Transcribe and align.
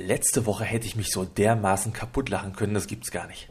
Letzte 0.00 0.46
Woche 0.46 0.64
hätte 0.64 0.86
ich 0.86 0.96
mich 0.96 1.10
so 1.10 1.26
dermaßen 1.26 1.92
kaputt 1.92 2.30
lachen 2.30 2.54
können, 2.54 2.72
das 2.72 2.86
gibt's 2.86 3.10
gar 3.10 3.26
nicht. 3.26 3.50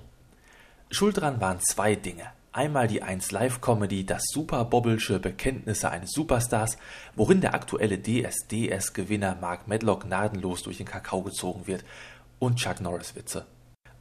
Schuld 0.89 1.17
dran 1.17 1.39
waren 1.39 1.59
zwei 1.59 1.93
Dinge. 1.93 2.23
Einmal 2.51 2.87
die 2.87 3.03
1 3.03 3.29
Live 3.29 3.61
Comedy, 3.61 4.03
das 4.03 4.23
super 4.33 4.65
bobbelsche 4.65 5.19
Bekenntnisse 5.19 5.91
eines 5.91 6.09
Superstars, 6.11 6.79
worin 7.15 7.41
der 7.41 7.53
aktuelle 7.53 7.99
DSDS-Gewinner 8.01 9.37
Mark 9.39 9.67
Medlock 9.67 10.05
gnadenlos 10.05 10.63
durch 10.63 10.77
den 10.77 10.87
Kakao 10.87 11.21
gezogen 11.21 11.67
wird, 11.67 11.85
und 12.39 12.55
Chuck 12.55 12.81
Norris 12.81 13.15
Witze. 13.15 13.45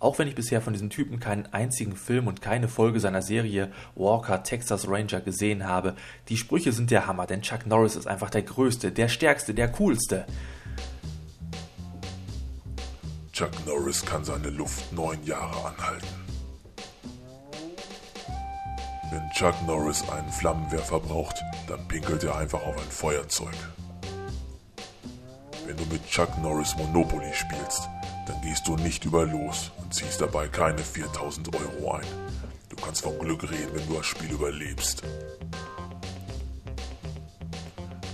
Auch 0.01 0.19
wenn 0.19 0.29
ich 0.29 0.35
bisher 0.35 0.63
von 0.63 0.73
diesem 0.73 0.89
Typen 0.89 1.21
keinen 1.21 1.53
einzigen 1.53 1.97
Film 1.97 2.29
und 2.29 2.41
keine 2.41 2.69
Folge 2.69 2.99
seiner 2.99 3.21
Serie 3.21 3.71
Walker 3.95 4.43
Texas 4.43 4.89
Ranger 4.89 5.21
gesehen 5.21 5.67
habe, 5.67 5.97
die 6.31 6.39
Sprüche 6.39 6.73
sind 6.73 6.91
der 6.91 7.07
Hammer, 7.07 7.27
denn 7.27 7.43
Chuck 7.43 7.67
Norris 7.67 7.95
ist 7.95 8.07
einfach 8.07 8.31
der 8.31 8.43
Größte, 8.43 8.91
der 8.91 9.09
Stärkste, 9.09 9.53
der 9.53 9.71
Coolste. 9.71 10.25
Chuck 13.39 13.53
Norris 13.67 14.05
kann 14.05 14.25
seine 14.25 14.51
Luft 14.51 14.93
neun 14.93 15.25
Jahre 15.25 15.69
anhalten. 15.69 16.09
Wenn 19.13 19.31
Chuck 19.31 19.55
Norris 19.65 20.03
einen 20.09 20.33
Flammenwerfer 20.33 20.99
braucht, 20.99 21.41
dann 21.69 21.87
pinkelt 21.87 22.25
er 22.25 22.37
einfach 22.37 22.61
auf 22.61 22.77
ein 22.77 22.91
Feuerzeug. 22.91 23.55
Wenn 25.67 25.77
du 25.77 25.85
mit 25.85 26.05
Chuck 26.09 26.37
Norris 26.39 26.75
Monopoly 26.79 27.33
spielst, 27.33 27.89
dann 28.27 28.41
gehst 28.43 28.67
du 28.67 28.75
nicht 28.75 29.05
über 29.05 29.25
los 29.25 29.71
und 29.77 29.95
ziehst 29.95 30.21
dabei 30.21 30.49
keine 30.49 30.83
4000 30.83 31.55
Euro 31.55 31.93
ein. 31.93 32.07
Du 32.69 32.75
kannst 32.75 33.03
von 33.03 33.17
Glück 33.21 33.45
reden, 33.45 33.71
wenn 33.73 33.87
du 33.87 33.99
das 33.99 34.07
Spiel 34.07 34.33
überlebst. 34.33 35.05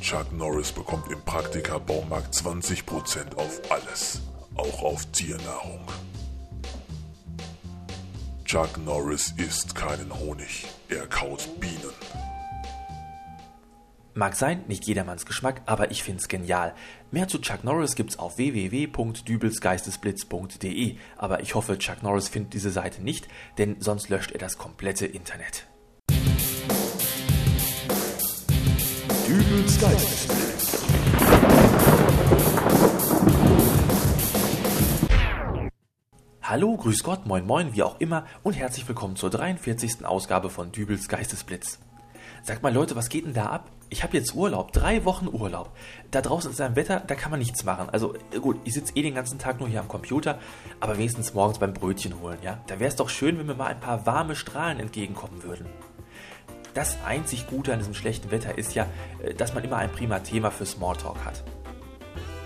Chuck 0.03 0.31
Norris 0.35 0.71
bekommt 0.71 1.11
im 1.11 1.23
Praktika 1.23 1.79
Baumarkt 1.79 2.35
20% 2.35 3.37
auf 3.37 3.63
alles 3.71 4.21
auch 4.57 4.83
auf 4.83 5.07
Tiernahrung. 5.13 5.87
Chuck 8.45 8.79
Norris 8.85 9.35
isst 9.37 9.75
keinen 9.75 10.13
Honig, 10.19 10.67
er 10.89 11.07
kaut 11.07 11.49
Bienen. 11.61 11.93
Mag 14.17 14.37
sein, 14.37 14.63
nicht 14.69 14.87
jedermanns 14.87 15.27
Geschmack, 15.27 15.63
aber 15.67 15.91
ich 15.91 16.05
find's 16.05 16.29
genial. 16.29 16.73
Mehr 17.11 17.27
zu 17.27 17.41
Chuck 17.41 17.65
Norris 17.65 17.97
gibt's 17.97 18.17
auf 18.17 18.39
www.dübelsgeistesblitz.de, 18.39 20.99
aber 21.17 21.41
ich 21.41 21.57
hoffe, 21.57 21.77
Chuck 21.79 22.05
Norris 22.05 22.29
findet 22.29 22.55
diese 22.55 22.71
Seite 22.71 23.03
nicht, 23.03 23.27
denn 23.59 23.81
sonst 23.81 24.11
löscht 24.11 24.31
er 24.31 24.39
das 24.39 24.57
komplette 24.57 25.07
Internet. 25.07 25.67
Dübels 29.27 29.81
Geistesblitz. 29.81 30.44
Hallo, 36.55 36.77
grüß 36.77 37.03
Gott, 37.03 37.27
moin 37.27 37.45
moin, 37.45 37.75
wie 37.75 37.83
auch 37.83 37.99
immer 37.99 38.27
und 38.45 38.53
herzlich 38.53 38.87
willkommen 38.87 39.17
zur 39.17 39.29
43. 39.29 40.07
Ausgabe 40.07 40.51
von 40.51 40.71
Dübels 40.71 41.09
Geistesblitz. 41.09 41.81
Sagt 42.45 42.63
mal 42.63 42.73
Leute, 42.73 42.95
was 42.95 43.09
geht 43.09 43.27
denn 43.27 43.35
da 43.35 43.47
ab? 43.47 43.73
Ich 43.89 44.05
habe 44.05 44.17
jetzt 44.17 44.37
Urlaub, 44.37 44.73
drei 44.73 45.05
Wochen 45.05 45.27
Urlaub. 45.27 45.73
Da 46.13 46.21
draußen 46.21 46.53
ist 46.53 46.61
ein 46.61 46.77
Wetter, 46.77 47.03
da 47.05 47.17
kann 47.17 47.33
man 47.33 47.41
nichts 47.41 47.65
machen. 47.65 47.91
Also 47.91 48.15
gut, 48.41 48.59
ich 48.63 48.75
sitze 48.75 48.93
eh 48.95 49.03
den 49.03 49.17
ganzen 49.17 49.41
Tag 49.41 49.59
nur 49.59 49.69
hier 49.69 49.81
am 49.81 49.89
Computer, 49.89 50.39
aber 50.79 50.97
wenigstens 50.97 51.35
morgens 51.35 51.59
beim 51.59 51.73
Brötchen 51.73 52.21
holen, 52.21 52.39
ja? 52.41 52.61
Da 52.69 52.79
wäre 52.79 52.87
es 52.89 52.95
doch 52.95 53.09
schön, 53.09 53.37
wenn 53.37 53.47
mir 53.47 53.57
mal 53.57 53.67
ein 53.67 53.81
paar 53.81 54.07
warme 54.07 54.37
Strahlen 54.37 54.79
entgegenkommen 54.79 55.43
würden. 55.43 55.67
Das 56.73 56.99
einzig 57.05 57.49
Gute 57.49 57.73
an 57.73 57.81
diesem 57.81 57.95
schlechten 57.95 58.31
Wetter 58.31 58.57
ist 58.57 58.77
ja, 58.77 58.87
äh, 59.25 59.35
dass 59.35 59.55
man 59.55 59.65
immer 59.65 59.79
ein 59.79 59.91
prima 59.91 60.21
Thema 60.21 60.53
für 60.53 60.67
Smalltalk 60.67 61.25
hat. 61.25 61.43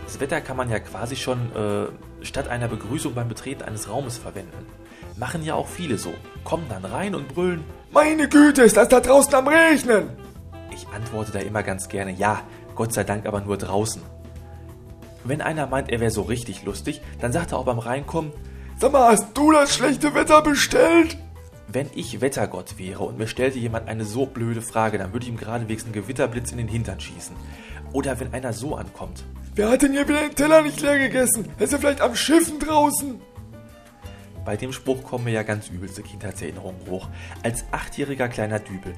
Das 0.09 0.20
Wetter 0.20 0.41
kann 0.41 0.56
man 0.56 0.70
ja 0.70 0.78
quasi 0.78 1.17
schon 1.17 1.55
äh, 1.55 2.25
statt 2.25 2.48
einer 2.48 2.67
Begrüßung 2.67 3.12
beim 3.12 3.28
Betreten 3.28 3.61
eines 3.61 3.91
Raumes 3.91 4.17
verwenden. 4.17 4.67
Machen 5.19 5.45
ja 5.45 5.55
auch 5.55 5.69
viele 5.69 5.98
so. 5.98 6.14
Kommen 6.45 6.64
dann 6.70 6.87
rein 6.87 7.14
und 7.14 7.28
brüllen: 7.28 7.62
Meine 7.92 8.27
Güte, 8.27 8.62
ist 8.62 8.79
das 8.79 8.89
da 8.89 9.01
draußen 9.01 9.34
am 9.34 9.48
Regnen? 9.48 10.08
Ich 10.73 10.89
antworte 10.89 11.33
da 11.33 11.41
immer 11.41 11.63
ganz 11.63 11.91
gerne: 11.91 12.13
Ja, 12.13 12.41
Gott 12.74 12.95
sei 12.95 13.05
Dank 13.05 13.27
aber 13.27 13.42
nur 13.42 13.58
draußen. 13.58 14.01
Wenn 15.24 15.42
einer 15.42 15.67
meint, 15.67 15.91
er 15.91 16.01
wäre 16.01 16.11
so 16.11 16.23
richtig 16.23 16.64
lustig, 16.64 17.02
dann 17.20 17.35
sagt 17.35 17.52
er 17.52 17.58
auch 17.58 17.67
beim 17.67 17.79
Reinkommen: 17.79 18.33
Sag 18.79 18.92
mal, 18.92 19.13
hast 19.13 19.36
du 19.36 19.52
das 19.52 19.75
schlechte 19.75 20.14
Wetter 20.14 20.40
bestellt? 20.40 21.19
Wenn 21.70 21.90
ich 21.95 22.23
Wettergott 22.23 22.79
wäre 22.79 23.05
und 23.05 23.19
mir 23.19 23.27
stellte 23.27 23.58
jemand 23.58 23.89
eine 23.89 24.07
so 24.07 24.25
blöde 24.25 24.63
Frage, 24.63 24.96
dann 24.96 25.13
würde 25.13 25.27
ich 25.27 25.30
ihm 25.30 25.36
geradewegs 25.36 25.85
einen 25.85 25.92
Gewitterblitz 25.92 26.51
in 26.51 26.57
den 26.57 26.69
Hintern 26.69 26.98
schießen. 26.98 27.36
Oder 27.92 28.19
wenn 28.20 28.33
einer 28.33 28.55
so 28.55 28.75
ankommt. 28.75 29.23
Wer 29.58 29.70
hat 29.70 29.83
denn 29.83 29.91
hier 29.91 30.08
wieder 30.08 30.20
den 30.20 30.36
Teller 30.36 30.63
nicht 30.63 30.80
leer 30.80 31.01
gegessen? 31.01 31.48
Ist 31.58 31.73
er 31.73 31.80
vielleicht 31.80 32.01
am 32.01 32.14
Schiffen 32.14 32.61
draußen? 32.61 33.20
Bei 34.45 34.57
dem 34.57 34.73
Spruch 34.73 35.02
kommen 35.02 35.24
mir 35.24 35.33
ja 35.33 35.42
ganz 35.42 35.69
übelste 35.69 36.01
Kindheitserinnerungen 36.01 36.80
hoch. 36.89 37.08
Als 37.42 37.64
achtjähriger 37.73 38.29
kleiner 38.29 38.61
Dübel. 38.61 38.95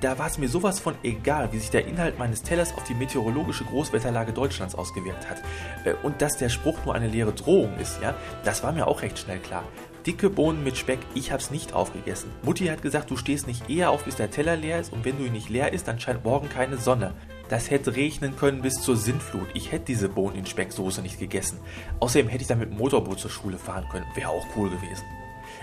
Da 0.00 0.20
war 0.20 0.28
es 0.28 0.38
mir 0.38 0.48
sowas 0.48 0.78
von 0.78 0.94
egal, 1.02 1.52
wie 1.52 1.58
sich 1.58 1.70
der 1.70 1.84
Inhalt 1.84 2.16
meines 2.16 2.44
Tellers 2.44 2.76
auf 2.76 2.84
die 2.84 2.94
meteorologische 2.94 3.64
Großwetterlage 3.64 4.32
Deutschlands 4.32 4.76
ausgewirkt 4.76 5.28
hat. 5.28 5.42
Äh, 5.84 5.94
und 6.04 6.22
dass 6.22 6.36
der 6.36 6.48
Spruch 6.48 6.84
nur 6.84 6.94
eine 6.94 7.08
leere 7.08 7.32
Drohung 7.32 7.76
ist, 7.80 8.00
ja, 8.00 8.14
das 8.44 8.62
war 8.62 8.70
mir 8.70 8.86
auch 8.86 9.02
recht 9.02 9.18
schnell 9.18 9.40
klar. 9.40 9.64
Dicke 10.06 10.30
Bohnen 10.30 10.62
mit 10.62 10.76
Speck, 10.76 11.00
ich 11.14 11.32
hab's 11.32 11.50
nicht 11.50 11.72
aufgegessen. 11.72 12.30
Mutti 12.44 12.66
hat 12.66 12.82
gesagt, 12.82 13.10
du 13.10 13.16
stehst 13.16 13.48
nicht 13.48 13.68
eher 13.68 13.90
auf, 13.90 14.04
bis 14.04 14.14
der 14.14 14.30
Teller 14.30 14.54
leer 14.54 14.78
ist 14.78 14.92
und 14.92 15.04
wenn 15.04 15.18
du 15.18 15.24
ihn 15.24 15.32
nicht 15.32 15.48
leer 15.48 15.72
isst, 15.72 15.88
dann 15.88 15.98
scheint 15.98 16.24
morgen 16.24 16.48
keine 16.48 16.76
Sonne. 16.76 17.14
Das 17.48 17.70
hätte 17.70 17.94
regnen 17.94 18.36
können 18.36 18.62
bis 18.62 18.82
zur 18.82 18.96
Sintflut. 18.96 19.48
Ich 19.54 19.70
hätte 19.70 19.86
diese 19.86 20.08
Bohnen 20.08 20.36
in 20.36 20.46
Specksoße 20.46 21.00
nicht 21.02 21.18
gegessen. 21.18 21.58
Außerdem 22.00 22.28
hätte 22.28 22.42
ich 22.42 22.48
dann 22.48 22.58
mit 22.58 22.70
dem 22.70 22.78
Motorboot 22.78 23.20
zur 23.20 23.30
Schule 23.30 23.58
fahren 23.58 23.86
können. 23.90 24.06
Wäre 24.14 24.30
auch 24.30 24.46
cool 24.56 24.68
gewesen. 24.68 25.04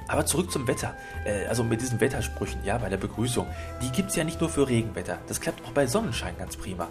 Aber 0.08 0.26
zurück 0.26 0.52
zum 0.52 0.68
Wetter. 0.68 0.96
Äh, 1.26 1.46
also 1.48 1.64
mit 1.64 1.82
diesen 1.82 2.00
Wettersprüchen, 2.00 2.64
ja, 2.64 2.78
bei 2.78 2.90
der 2.90 2.98
Begrüßung. 2.98 3.48
Die 3.82 3.92
gibt's 3.92 4.16
ja 4.16 4.24
nicht 4.24 4.40
nur 4.40 4.50
für 4.50 4.68
Regenwetter. 4.68 5.20
Das 5.28 5.42
klappt 5.42 5.66
auch 5.66 5.72
bei 5.72 5.88
Sonnenschein 5.88 6.38
ganz 6.38 6.56
prima. 6.56 6.88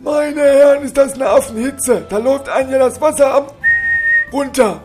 Meine 0.00 0.40
Herren, 0.40 0.84
ist 0.84 0.96
das 0.96 1.14
eine 1.14 1.28
Affenhitze. 1.28 2.06
Da 2.08 2.18
läuft 2.18 2.48
einem 2.48 2.70
ja 2.70 2.78
das 2.78 3.00
Wasser 3.00 3.34
am 3.34 3.46
runter. 4.32 4.80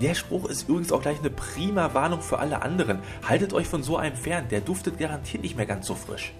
Der 0.00 0.14
Spruch 0.14 0.48
ist 0.48 0.68
übrigens 0.68 0.92
auch 0.92 1.02
gleich 1.02 1.18
eine 1.20 1.30
prima 1.30 1.94
Warnung 1.94 2.22
für 2.22 2.38
alle 2.38 2.62
anderen. 2.62 3.00
Haltet 3.28 3.52
euch 3.52 3.68
von 3.68 3.82
so 3.82 3.96
einem 3.96 4.16
fern, 4.16 4.46
der 4.50 4.60
duftet 4.60 4.98
garantiert 4.98 5.42
nicht 5.42 5.56
mehr 5.56 5.66
ganz 5.66 5.86
so 5.86 5.94
frisch. 5.94 6.32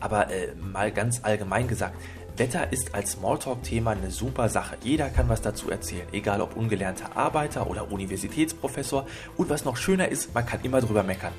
Aber 0.00 0.30
äh, 0.30 0.54
mal 0.54 0.92
ganz 0.92 1.20
allgemein 1.22 1.68
gesagt, 1.68 1.96
Wetter 2.36 2.72
ist 2.72 2.94
als 2.94 3.12
Smalltalk-Thema 3.12 3.92
eine 3.92 4.10
super 4.10 4.48
Sache. 4.48 4.76
Jeder 4.82 5.08
kann 5.10 5.28
was 5.28 5.42
dazu 5.42 5.70
erzählen, 5.70 6.06
egal 6.12 6.40
ob 6.40 6.56
ungelernter 6.56 7.16
Arbeiter 7.16 7.68
oder 7.68 7.90
Universitätsprofessor. 7.90 9.06
Und 9.36 9.50
was 9.50 9.64
noch 9.64 9.76
schöner 9.76 10.08
ist, 10.08 10.34
man 10.34 10.46
kann 10.46 10.60
immer 10.62 10.80
drüber 10.80 11.02
meckern. 11.02 11.32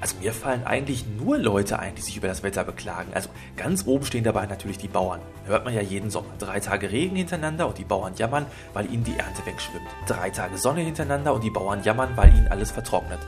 Also 0.00 0.16
mir 0.18 0.34
fallen 0.34 0.64
eigentlich 0.64 1.06
nur 1.06 1.38
Leute 1.38 1.78
ein, 1.78 1.94
die 1.94 2.02
sich 2.02 2.18
über 2.18 2.28
das 2.28 2.42
Wetter 2.42 2.62
beklagen. 2.62 3.12
Also 3.14 3.30
ganz 3.56 3.86
oben 3.86 4.04
stehen 4.04 4.22
dabei 4.22 4.44
natürlich 4.44 4.76
die 4.76 4.88
Bauern. 4.88 5.20
Hört 5.46 5.64
man 5.64 5.72
ja 5.72 5.80
jeden 5.80 6.10
Sommer. 6.10 6.28
Drei 6.38 6.60
Tage 6.60 6.92
Regen 6.92 7.16
hintereinander 7.16 7.66
und 7.66 7.78
die 7.78 7.84
Bauern 7.84 8.12
jammern, 8.14 8.44
weil 8.74 8.92
ihnen 8.92 9.04
die 9.04 9.16
Ernte 9.16 9.46
wegschwimmt. 9.46 9.88
Drei 10.06 10.28
Tage 10.28 10.58
Sonne 10.58 10.82
hintereinander 10.82 11.32
und 11.32 11.42
die 11.42 11.48
Bauern 11.48 11.82
jammern, 11.84 12.10
weil 12.16 12.28
ihnen 12.36 12.48
alles 12.48 12.70
vertrocknet. 12.70 13.20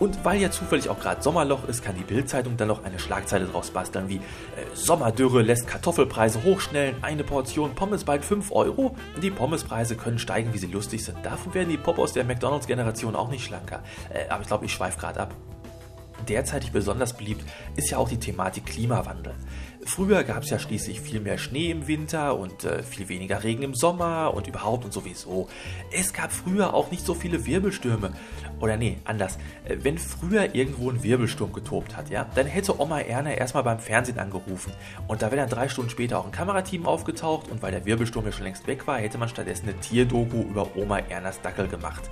Und 0.00 0.24
weil 0.24 0.40
ja 0.40 0.50
zufällig 0.50 0.88
auch 0.88 0.98
gerade 0.98 1.22
Sommerloch 1.22 1.68
ist, 1.68 1.84
kann 1.84 1.94
die 1.94 2.02
Bildzeitung 2.02 2.56
dann 2.56 2.68
noch 2.68 2.84
eine 2.84 2.98
Schlagzeile 2.98 3.44
draus 3.44 3.70
basteln 3.70 4.08
wie 4.08 4.16
äh, 4.16 4.20
Sommerdürre 4.74 5.42
lässt 5.42 5.68
Kartoffelpreise 5.68 6.42
hochschnellen, 6.42 6.96
eine 7.02 7.22
Portion 7.22 7.74
Pommes 7.74 8.04
bald 8.04 8.24
5 8.24 8.50
Euro. 8.50 8.96
Die 9.22 9.30
Pommespreise 9.30 9.96
können 9.96 10.18
steigen, 10.18 10.52
wie 10.54 10.58
sie 10.58 10.68
lustig 10.68 11.04
sind. 11.04 11.18
Davon 11.22 11.54
werden 11.54 11.68
die 11.68 11.76
Popos 11.76 12.14
der 12.14 12.24
McDonalds-Generation 12.24 13.14
auch 13.14 13.28
nicht 13.28 13.44
schlanker. 13.44 13.82
Äh, 14.12 14.28
aber 14.30 14.40
ich 14.40 14.48
glaube, 14.48 14.64
ich 14.64 14.72
schweife 14.72 14.98
gerade 14.98 15.20
ab. 15.20 15.34
Derzeitig 16.28 16.72
besonders 16.72 17.16
beliebt 17.16 17.44
ist 17.76 17.90
ja 17.90 17.98
auch 17.98 18.08
die 18.08 18.18
Thematik 18.18 18.66
Klimawandel. 18.66 19.34
Früher 19.86 20.24
gab 20.24 20.42
es 20.42 20.50
ja 20.50 20.58
schließlich 20.58 21.00
viel 21.00 21.20
mehr 21.20 21.38
Schnee 21.38 21.70
im 21.70 21.88
Winter 21.88 22.36
und 22.36 22.64
äh, 22.64 22.82
viel 22.82 23.08
weniger 23.08 23.42
Regen 23.42 23.62
im 23.62 23.74
Sommer 23.74 24.34
und 24.34 24.46
überhaupt 24.46 24.84
und 24.84 24.92
sowieso. 24.92 25.48
Es 25.90 26.12
gab 26.12 26.32
früher 26.32 26.74
auch 26.74 26.90
nicht 26.90 27.06
so 27.06 27.14
viele 27.14 27.46
Wirbelstürme. 27.46 28.12
Oder 28.60 28.76
nee, 28.76 28.98
anders. 29.04 29.38
Äh, 29.64 29.78
wenn 29.80 29.96
früher 29.96 30.54
irgendwo 30.54 30.90
ein 30.90 31.02
Wirbelsturm 31.02 31.54
getobt 31.54 31.96
hat, 31.96 32.10
ja, 32.10 32.26
dann 32.34 32.46
hätte 32.46 32.78
Oma 32.78 33.00
Erna 33.00 33.32
erstmal 33.32 33.62
beim 33.62 33.78
Fernsehen 33.78 34.18
angerufen. 34.18 34.74
Und 35.08 35.22
da 35.22 35.30
wäre 35.30 35.40
dann 35.40 35.50
drei 35.50 35.68
Stunden 35.68 35.90
später 35.90 36.18
auch 36.18 36.26
ein 36.26 36.32
Kamerateam 36.32 36.84
aufgetaucht 36.84 37.50
und 37.50 37.62
weil 37.62 37.72
der 37.72 37.86
Wirbelsturm 37.86 38.26
ja 38.26 38.32
schon 38.32 38.44
längst 38.44 38.66
weg 38.66 38.86
war, 38.86 38.98
hätte 38.98 39.16
man 39.16 39.30
stattdessen 39.30 39.70
eine 39.70 39.80
Tierdoku 39.80 40.42
über 40.42 40.76
Oma 40.76 40.98
Ernas 40.98 41.40
Dackel 41.40 41.68
gemacht. 41.68 42.10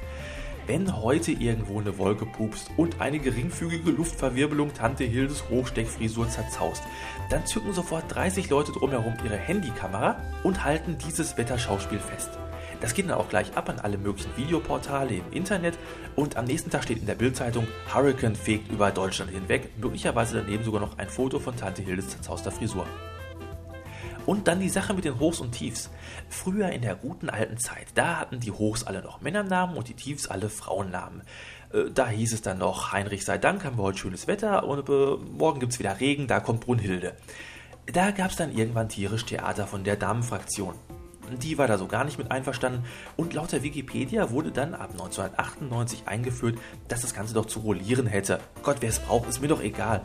Wenn 0.68 1.00
heute 1.00 1.32
irgendwo 1.32 1.80
eine 1.80 1.96
Wolke 1.96 2.26
pupst 2.26 2.70
und 2.76 3.00
eine 3.00 3.18
geringfügige 3.18 3.90
Luftverwirbelung 3.90 4.74
Tante 4.74 5.04
Hildes 5.04 5.48
Hochsteckfrisur 5.48 6.28
zerzaust, 6.28 6.82
dann 7.30 7.46
zücken 7.46 7.72
sofort 7.72 8.04
30 8.14 8.50
Leute 8.50 8.72
drumherum 8.72 9.14
ihre 9.24 9.38
Handykamera 9.38 10.20
und 10.42 10.64
halten 10.64 10.98
dieses 10.98 11.38
Wetterschauspiel 11.38 11.98
fest. 11.98 12.38
Das 12.82 12.92
geht 12.92 13.08
dann 13.08 13.16
auch 13.16 13.30
gleich 13.30 13.56
ab 13.56 13.70
an 13.70 13.78
alle 13.78 13.96
möglichen 13.96 14.36
Videoportale 14.36 15.14
im 15.14 15.32
Internet 15.32 15.78
und 16.16 16.36
am 16.36 16.44
nächsten 16.44 16.68
Tag 16.68 16.82
steht 16.82 16.98
in 16.98 17.06
der 17.06 17.14
Bildzeitung 17.14 17.66
Hurricane 17.94 18.36
fegt 18.36 18.70
über 18.70 18.90
Deutschland 18.90 19.30
hinweg, 19.30 19.70
möglicherweise 19.78 20.42
daneben 20.42 20.64
sogar 20.64 20.82
noch 20.82 20.98
ein 20.98 21.08
Foto 21.08 21.38
von 21.38 21.56
Tante 21.56 21.80
Hildes 21.80 22.10
zerzauster 22.10 22.52
Frisur. 22.52 22.86
Und 24.28 24.46
dann 24.46 24.60
die 24.60 24.68
Sache 24.68 24.92
mit 24.92 25.06
den 25.06 25.18
Hochs 25.20 25.40
und 25.40 25.52
Tiefs. 25.52 25.88
Früher 26.28 26.68
in 26.68 26.82
der 26.82 26.96
guten 26.96 27.30
alten 27.30 27.56
Zeit, 27.56 27.86
da 27.94 28.18
hatten 28.18 28.40
die 28.40 28.50
Hochs 28.50 28.84
alle 28.84 29.00
noch 29.00 29.22
Männernamen 29.22 29.74
und 29.74 29.88
die 29.88 29.94
Tiefs 29.94 30.26
alle 30.26 30.50
Frauennamen. 30.50 31.22
Äh, 31.72 31.90
da 31.94 32.10
hieß 32.10 32.34
es 32.34 32.42
dann 32.42 32.58
noch, 32.58 32.92
Heinrich 32.92 33.24
sei 33.24 33.38
Dank, 33.38 33.64
haben 33.64 33.78
wir 33.78 33.84
heute 33.84 33.96
schönes 33.96 34.26
Wetter 34.26 34.64
und 34.64 34.86
äh, 34.86 35.16
morgen 35.32 35.60
gibt's 35.60 35.78
wieder 35.78 35.98
Regen, 35.98 36.26
da 36.26 36.40
kommt 36.40 36.60
Brunhilde. 36.60 37.14
Da 37.86 38.10
gab's 38.10 38.36
dann 38.36 38.54
irgendwann 38.54 38.90
tierisch 38.90 39.24
Theater 39.24 39.66
von 39.66 39.82
der 39.82 39.96
Damenfraktion. 39.96 40.74
Die 41.40 41.56
war 41.56 41.66
da 41.66 41.78
so 41.78 41.86
gar 41.86 42.04
nicht 42.04 42.18
mit 42.18 42.30
einverstanden 42.30 42.84
und 43.16 43.32
laut 43.32 43.52
der 43.52 43.62
Wikipedia 43.62 44.30
wurde 44.30 44.52
dann 44.52 44.74
ab 44.74 44.90
1998 44.90 46.02
eingeführt, 46.04 46.58
dass 46.88 47.00
das 47.00 47.14
Ganze 47.14 47.32
doch 47.32 47.46
zu 47.46 47.60
rollieren 47.60 48.06
hätte. 48.06 48.40
Gott, 48.62 48.76
wer 48.80 48.90
es 48.90 48.98
braucht, 48.98 49.26
ist 49.30 49.40
mir 49.40 49.48
doch 49.48 49.62
egal. 49.62 50.02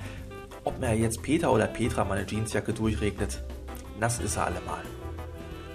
Ob 0.63 0.79
mir 0.79 0.95
jetzt 0.95 1.21
Peter 1.23 1.51
oder 1.51 1.67
Petra 1.67 2.05
meine 2.05 2.25
Jeansjacke 2.25 2.71
durchregnet, 2.71 3.43
nass 3.99 4.19
ist 4.19 4.37
er 4.37 4.45
allemal. 4.45 4.83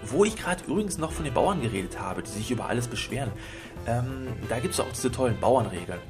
Wo 0.03 0.25
ich 0.25 0.37
gerade 0.37 0.65
übrigens 0.65 0.99
noch 0.99 1.13
von 1.13 1.25
den 1.25 1.35
Bauern 1.35 1.61
geredet 1.61 2.01
habe, 2.01 2.23
die 2.23 2.31
sich 2.31 2.51
über 2.51 2.67
alles 2.67 2.89
beschweren, 2.89 3.31
ähm, 3.87 4.29
da 4.49 4.59
gibt 4.59 4.75
es 4.75 4.81
auch 4.81 4.91
diese 4.91 5.11
tollen 5.11 5.39
Bauernregeln. 5.39 6.01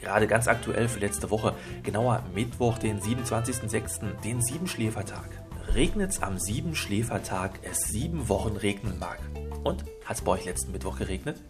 Gerade 0.00 0.26
ganz 0.26 0.48
aktuell 0.48 0.88
für 0.88 1.00
letzte 1.00 1.30
Woche, 1.30 1.54
genauer 1.82 2.22
Mittwoch, 2.34 2.78
den 2.78 3.00
27.06., 3.00 4.20
den 4.22 4.40
Siebenschläfertag. 4.40 5.28
Regnet's 5.74 6.22
am 6.22 6.38
Siebenschläfertag, 6.38 7.60
es 7.62 7.80
sieben 7.88 8.28
Wochen 8.28 8.56
regnen 8.56 8.98
mag. 8.98 9.18
Und 9.62 9.84
hat's 10.04 10.22
bei 10.22 10.32
euch 10.32 10.44
letzten 10.44 10.72
Mittwoch 10.72 10.98
geregnet? 10.98 11.40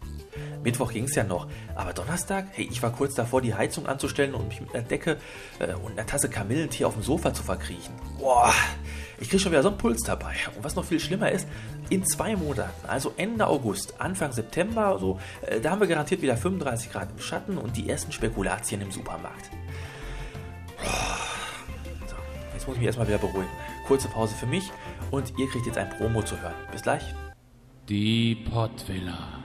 Mittwoch 0.63 0.93
ging 0.93 1.05
es 1.05 1.15
ja 1.15 1.25
noch, 1.25 1.49
aber 1.75 1.93
Donnerstag, 1.93 2.47
hey, 2.53 2.69
ich 2.71 2.83
war 2.83 2.93
kurz 2.93 3.15
davor, 3.15 3.41
die 3.41 3.55
Heizung 3.55 3.87
anzustellen 3.87 4.35
und 4.35 4.49
mich 4.49 4.61
mit 4.61 4.75
einer 4.75 4.83
Decke 4.83 5.17
äh, 5.59 5.75
und 5.75 5.93
einer 5.93 6.07
Tasse 6.07 6.29
Kamillentee 6.29 6.85
auf 6.85 6.95
dem 6.95 7.03
Sofa 7.03 7.33
zu 7.33 7.43
verkriechen. 7.43 7.95
Boah, 8.19 8.53
ich 9.19 9.29
kriege 9.29 9.41
schon 9.41 9.53
wieder 9.53 9.63
so 9.63 9.69
einen 9.69 9.79
Puls 9.79 10.03
dabei. 10.03 10.35
Und 10.55 10.63
was 10.63 10.77
noch 10.77 10.85
viel 10.85 11.01
schlimmer 11.01 11.31
ist, 11.31 11.49
in 11.89 12.05
zwei 12.05 12.37
Monaten, 12.37 12.87
also 12.87 13.13
Ende 13.17 13.47
August, 13.47 13.95
Anfang 13.99 14.33
September, 14.33 14.99
so, 15.01 15.19
äh, 15.43 15.61
da 15.61 15.71
haben 15.71 15.81
wir 15.81 15.89
garantiert 15.89 16.23
wieder 16.23 16.37
35 16.37 16.93
Grad 16.93 17.09
im 17.11 17.21
Schatten 17.21 17.59
und 17.59 17.77
die 17.77 17.89
ersten 17.89 18.13
Spekulatien 18.13 18.81
im 18.83 18.91
Supermarkt. 18.91 19.51
So, 22.07 22.17
jetzt 22.55 22.67
muss 22.67 22.77
ich 22.77 22.81
mich 22.81 22.87
erstmal 22.87 23.09
wieder 23.09 23.19
beruhigen. 23.19 23.51
Kurze 23.87 24.09
Pause 24.09 24.35
für 24.35 24.47
mich 24.47 24.71
und 25.11 25.33
ihr 25.39 25.49
kriegt 25.49 25.67
jetzt 25.67 25.79
ein 25.79 25.91
Promo 25.91 26.23
zu 26.23 26.41
hören. 26.41 26.55
Bis 26.71 26.83
gleich. 26.83 27.03
Die 27.91 28.37
Pottvilla 28.37 29.43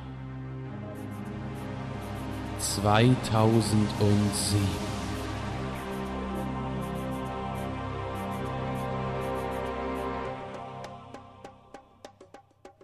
2007 2.59 4.59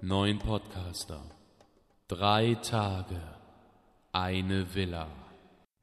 Neun 0.02 0.40
Podcaster. 0.40 1.22
Drei 2.08 2.56
Tage. 2.56 3.22
Eine 4.14 4.74
Villa. 4.74 5.10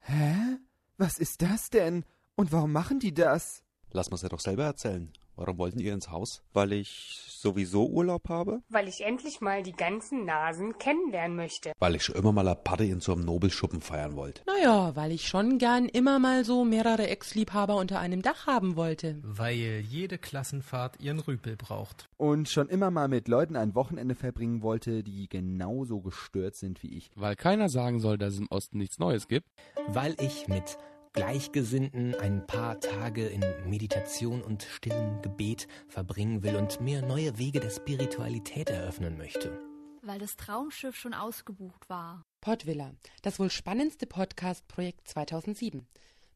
Hä? 0.01 0.57
Was 0.97 1.19
ist 1.19 1.41
das 1.41 1.69
denn? 1.69 2.03
Und 2.35 2.51
warum 2.51 2.73
machen 2.73 2.99
die 2.99 3.13
das? 3.13 3.63
Lass 3.93 4.09
mal's 4.09 4.23
ja 4.23 4.27
doch 4.27 4.41
selber 4.41 4.65
erzählen. 4.65 5.13
Warum 5.39 5.57
wollten 5.57 5.79
ihr 5.79 5.93
ins 5.93 6.11
Haus? 6.11 6.41
Weil 6.51 6.73
ich 6.73 7.21
sowieso 7.29 7.87
Urlaub 7.87 8.27
habe? 8.27 8.61
Weil 8.67 8.89
ich 8.89 9.05
endlich 9.05 9.39
mal 9.39 9.63
die 9.63 9.71
ganzen 9.71 10.25
Nasen 10.25 10.77
kennenlernen 10.77 11.37
möchte. 11.37 11.71
Weil 11.79 11.95
ich 11.95 12.03
schon 12.03 12.15
immer 12.15 12.33
mal 12.33 12.45
eine 12.45 12.57
Party 12.57 12.89
in 12.89 12.99
so 12.99 13.13
einem 13.13 13.23
Nobelschuppen 13.23 13.79
feiern 13.79 14.17
wollte. 14.17 14.41
Naja, 14.45 14.97
weil 14.97 15.13
ich 15.13 15.29
schon 15.29 15.57
gern 15.57 15.87
immer 15.87 16.19
mal 16.19 16.43
so 16.43 16.65
mehrere 16.65 17.07
Ex-Liebhaber 17.07 17.77
unter 17.77 18.01
einem 18.01 18.21
Dach 18.21 18.47
haben 18.47 18.75
wollte. 18.75 19.17
Weil 19.23 19.79
jede 19.87 20.17
Klassenfahrt 20.17 20.99
ihren 20.99 21.21
Rüpel 21.21 21.55
braucht. 21.55 22.09
Und 22.17 22.49
schon 22.49 22.67
immer 22.67 22.91
mal 22.91 23.07
mit 23.07 23.29
Leuten 23.29 23.55
ein 23.55 23.75
Wochenende 23.75 24.15
verbringen 24.15 24.61
wollte, 24.61 25.03
die 25.03 25.29
genauso 25.29 26.01
gestört 26.01 26.55
sind 26.55 26.83
wie 26.83 26.97
ich. 26.97 27.11
Weil 27.15 27.37
keiner 27.37 27.69
sagen 27.69 28.01
soll, 28.01 28.17
dass 28.17 28.33
es 28.33 28.41
im 28.41 28.47
Osten 28.49 28.77
nichts 28.77 28.99
Neues 28.99 29.29
gibt. 29.29 29.47
Weil 29.87 30.17
ich 30.19 30.49
mit 30.49 30.77
Gleichgesinnten 31.13 32.13
ein 32.15 32.45
paar 32.45 32.79
Tage 32.79 33.27
in 33.27 33.43
Meditation 33.65 34.41
und 34.41 34.63
stillem 34.63 35.21
Gebet 35.21 35.67
verbringen 35.87 36.43
will 36.43 36.55
und 36.55 36.81
mir 36.81 37.01
neue 37.01 37.37
Wege 37.39 37.59
der 37.59 37.71
Spiritualität 37.71 38.69
eröffnen 38.69 39.17
möchte. 39.17 39.59
Weil 40.01 40.19
das 40.19 40.35
Traumschiff 40.35 40.95
schon 40.95 41.13
ausgebucht 41.13 41.89
war. 41.89 42.21
Podvilla, 42.41 42.91
das 43.21 43.39
wohl 43.39 43.49
spannendste 43.49 44.05
Podcast-Projekt 44.05 45.07
2007. 45.07 45.87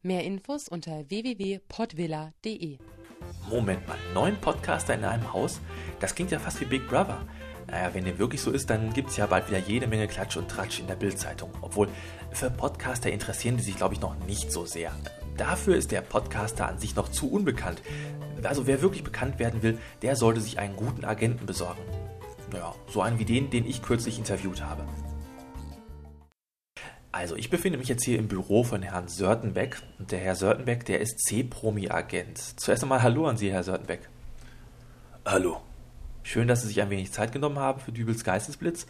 Mehr 0.01 0.23
Infos 0.23 0.67
unter 0.67 1.09
www.podvilla.de. 1.09 2.77
Moment 3.49 3.87
mal, 3.87 3.97
neun 4.13 4.35
Podcaster 4.41 4.95
in 4.95 5.05
einem 5.05 5.31
Haus? 5.31 5.61
Das 5.99 6.13
klingt 6.13 6.31
ja 6.31 6.39
fast 6.39 6.59
wie 6.59 6.65
Big 6.65 6.87
Brother. 6.89 7.25
Naja, 7.67 7.93
wenn 7.93 8.05
dem 8.05 8.19
wirklich 8.19 8.41
so 8.41 8.51
ist, 8.51 8.69
dann 8.69 8.93
gibt 8.93 9.09
es 9.09 9.17
ja 9.17 9.25
bald 9.25 9.47
wieder 9.47 9.59
jede 9.59 9.87
Menge 9.87 10.07
Klatsch 10.07 10.37
und 10.37 10.49
Tratsch 10.49 10.79
in 10.79 10.87
der 10.87 10.95
Bildzeitung. 10.95 11.49
Obwohl, 11.61 11.87
für 12.31 12.49
Podcaster 12.49 13.11
interessieren 13.11 13.57
die 13.57 13.63
sich, 13.63 13.77
glaube 13.77 13.93
ich, 13.93 14.01
noch 14.01 14.15
nicht 14.25 14.51
so 14.51 14.65
sehr. 14.65 14.91
Dafür 15.37 15.75
ist 15.75 15.91
der 15.91 16.01
Podcaster 16.01 16.67
an 16.67 16.79
sich 16.79 16.95
noch 16.95 17.09
zu 17.09 17.31
unbekannt. 17.31 17.81
Also 18.43 18.67
wer 18.67 18.81
wirklich 18.81 19.03
bekannt 19.03 19.39
werden 19.39 19.63
will, 19.63 19.77
der 20.01 20.15
sollte 20.15 20.41
sich 20.41 20.59
einen 20.59 20.75
guten 20.75 21.05
Agenten 21.05 21.45
besorgen. 21.45 21.81
Ja, 22.53 22.75
so 22.87 23.01
einen 23.01 23.17
wie 23.17 23.25
den, 23.25 23.49
den 23.49 23.65
ich 23.65 23.81
kürzlich 23.81 24.19
interviewt 24.19 24.61
habe. 24.61 24.83
Also, 27.11 27.35
ich 27.35 27.51
befinde 27.51 27.77
mich 27.77 27.89
jetzt 27.89 28.03
hier 28.03 28.17
im 28.17 28.27
Büro 28.27 28.63
von 28.63 28.81
Herrn 28.81 29.07
Sörtenbeck. 29.07 29.79
Und 29.99 30.11
der 30.11 30.17
Herr 30.17 30.35
Sörtenbeck, 30.35 30.83
der 30.85 30.99
ist 30.99 31.19
C-Promi-Agent. 31.19 32.59
Zuerst 32.59 32.81
einmal 32.81 33.03
Hallo 33.03 33.27
an 33.27 33.37
Sie, 33.37 33.51
Herr 33.51 33.63
Sörtenbeck. 33.63 34.09
Hallo. 35.23 35.61
Schön, 36.23 36.47
dass 36.47 36.61
Sie 36.61 36.67
sich 36.67 36.81
ein 36.81 36.89
wenig 36.89 37.11
Zeit 37.11 37.31
genommen 37.31 37.59
haben 37.59 37.79
für 37.79 37.91
Dübels 37.91 38.23
Geistesblitz. 38.23 38.87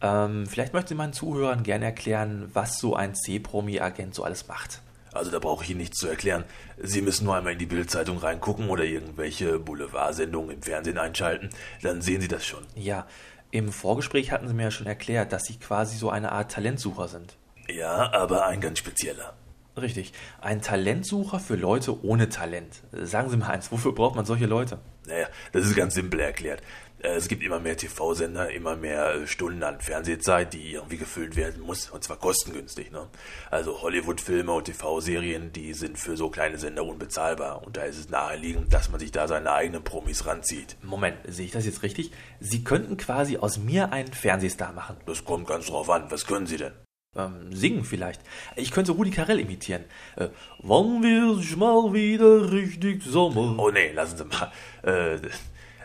Ähm, 0.00 0.46
vielleicht 0.46 0.72
möchten 0.72 0.88
Sie 0.88 0.94
meinen 0.94 1.12
Zuhörern 1.12 1.62
gerne 1.62 1.84
erklären, 1.84 2.50
was 2.52 2.78
so 2.78 2.96
ein 2.96 3.14
C-Promi-Agent 3.14 4.14
so 4.14 4.24
alles 4.24 4.48
macht. 4.48 4.80
Also 5.12 5.30
da 5.30 5.38
brauche 5.38 5.62
ich 5.62 5.70
Ihnen 5.70 5.80
nichts 5.80 5.98
zu 5.98 6.08
erklären. 6.08 6.44
Sie 6.78 7.02
müssen 7.02 7.24
nur 7.24 7.36
einmal 7.36 7.52
in 7.52 7.58
die 7.58 7.66
Bildzeitung 7.66 8.18
reingucken 8.18 8.70
oder 8.70 8.84
irgendwelche 8.84 9.58
Boulevardsendungen 9.58 10.56
im 10.56 10.62
Fernsehen 10.62 10.98
einschalten. 10.98 11.50
Dann 11.82 12.00
sehen 12.00 12.20
Sie 12.20 12.28
das 12.28 12.44
schon. 12.46 12.64
Ja, 12.74 13.06
im 13.50 13.70
Vorgespräch 13.70 14.32
hatten 14.32 14.48
Sie 14.48 14.54
mir 14.54 14.64
ja 14.64 14.70
schon 14.70 14.86
erklärt, 14.86 15.32
dass 15.32 15.44
Sie 15.44 15.58
quasi 15.58 15.98
so 15.98 16.08
eine 16.08 16.32
Art 16.32 16.50
Talentsucher 16.50 17.08
sind. 17.08 17.36
Ja, 17.68 18.10
aber 18.12 18.46
ein 18.46 18.62
ganz 18.62 18.78
spezieller. 18.78 19.34
Richtig. 19.76 20.12
Ein 20.40 20.60
Talentsucher 20.60 21.40
für 21.40 21.56
Leute 21.56 22.04
ohne 22.04 22.28
Talent. 22.28 22.82
Sagen 22.92 23.30
Sie 23.30 23.36
mal 23.38 23.48
eins, 23.48 23.72
wofür 23.72 23.92
braucht 23.94 24.16
man 24.16 24.26
solche 24.26 24.46
Leute? 24.46 24.78
Naja, 25.06 25.26
das 25.52 25.64
ist 25.64 25.74
ganz 25.74 25.94
simpel 25.94 26.20
erklärt. 26.20 26.62
Äh, 27.02 27.14
Es 27.16 27.26
gibt 27.26 27.42
immer 27.42 27.58
mehr 27.58 27.76
TV-Sender, 27.76 28.50
immer 28.50 28.76
mehr 28.76 29.14
äh, 29.14 29.26
Stunden 29.26 29.62
an 29.62 29.80
Fernsehzeit, 29.80 30.52
die 30.52 30.74
irgendwie 30.74 30.98
gefüllt 30.98 31.36
werden 31.36 31.62
muss, 31.62 31.88
und 31.88 32.04
zwar 32.04 32.18
kostengünstig. 32.18 32.92
Ne? 32.92 33.08
Also 33.50 33.80
Hollywood-Filme 33.80 34.52
und 34.52 34.64
TV-Serien, 34.66 35.52
die 35.52 35.72
sind 35.72 35.98
für 35.98 36.18
so 36.18 36.28
kleine 36.28 36.58
Sender 36.58 36.84
unbezahlbar. 36.84 37.66
Und 37.66 37.78
da 37.78 37.84
ist 37.84 37.98
es 37.98 38.10
naheliegend, 38.10 38.72
dass 38.74 38.90
man 38.90 39.00
sich 39.00 39.10
da 39.10 39.26
seine 39.26 39.52
eigenen 39.52 39.82
Promis 39.82 40.26
ranzieht. 40.26 40.76
Moment, 40.82 41.16
sehe 41.26 41.46
ich 41.46 41.52
das 41.52 41.64
jetzt 41.64 41.82
richtig? 41.82 42.12
Sie 42.40 42.62
könnten 42.62 42.98
quasi 42.98 43.38
aus 43.38 43.56
mir 43.56 43.90
einen 43.90 44.12
Fernsehstar 44.12 44.72
machen. 44.74 44.96
Das 45.06 45.24
kommt 45.24 45.46
ganz 45.48 45.66
drauf 45.66 45.88
an. 45.88 46.10
Was 46.10 46.26
können 46.26 46.46
Sie 46.46 46.58
denn? 46.58 46.72
Ähm, 47.14 47.54
singen 47.54 47.84
vielleicht. 47.84 48.22
Ich 48.56 48.70
könnte 48.70 48.92
Rudi 48.92 49.10
Carell 49.10 49.38
imitieren. 49.38 49.84
Äh, 50.16 50.28
Wann 50.60 51.02
wird 51.02 51.56
mal 51.58 51.92
wieder 51.92 52.50
richtig 52.50 53.02
Sommer? 53.02 53.58
Oh 53.58 53.70
nee, 53.70 53.92
lassen 53.92 54.16
Sie 54.16 54.24
mal. 54.24 54.50
Äh, 54.82 55.18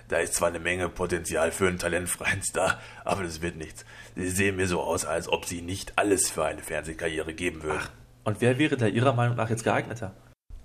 da 0.08 0.20
ist 0.20 0.36
zwar 0.36 0.48
eine 0.48 0.60
Menge 0.60 0.88
Potenzial 0.88 1.52
für 1.52 1.68
einen 1.68 1.80
talentfreien 1.80 2.42
Star, 2.44 2.80
aber 3.04 3.24
das 3.24 3.42
wird 3.42 3.58
nichts. 3.58 3.84
Sie 4.16 4.30
sehen 4.30 4.56
mir 4.56 4.68
so 4.68 4.80
aus, 4.80 5.04
als 5.04 5.28
ob 5.28 5.44
Sie 5.44 5.62
nicht 5.62 5.98
alles 5.98 6.30
für 6.30 6.46
eine 6.46 6.62
Fernsehkarriere 6.62 7.34
geben 7.34 7.62
würden. 7.62 7.82
Ach, 7.82 7.92
und 8.24 8.40
wer 8.40 8.58
wäre 8.58 8.78
da 8.78 8.88
Ihrer 8.88 9.12
Meinung 9.12 9.36
nach 9.36 9.50
jetzt 9.50 9.66
geeigneter? 9.66 10.14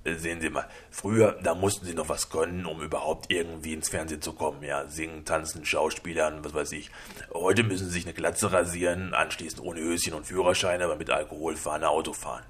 Sehen 0.05 0.41
Sie 0.41 0.51
mal, 0.51 0.69
früher, 0.91 1.39
da 1.43 1.55
mussten 1.55 1.87
Sie 1.87 1.95
noch 1.95 2.09
was 2.09 2.29
können, 2.29 2.67
um 2.67 2.83
überhaupt 2.83 3.31
irgendwie 3.31 3.73
ins 3.73 3.89
Fernsehen 3.89 4.21
zu 4.21 4.33
kommen. 4.33 4.63
Ja, 4.63 4.89
singen, 4.89 5.25
tanzen, 5.25 5.65
Schauspielern, 5.65 6.45
was 6.45 6.55
weiß 6.55 6.73
ich. 6.73 6.91
Heute 7.33 7.63
müssen 7.63 7.87
Sie 7.87 7.93
sich 7.93 8.05
eine 8.05 8.15
Glatze 8.15 8.51
rasieren, 8.53 9.15
anschließend 9.15 9.63
ohne 9.63 9.81
Höschen 9.81 10.15
und 10.15 10.27
Führerschein, 10.27 10.83
aber 10.83 10.97
mit 10.97 11.11
Alkohol 11.11 11.57
fahren, 11.57 11.85
Auto 11.85 12.13
fahren. 12.13 12.45